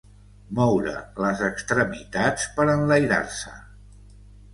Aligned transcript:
Moure 0.59 0.93
les 1.25 1.43
extremitats 1.47 2.47
per 2.55 2.65
enlairar-se. 2.77 3.53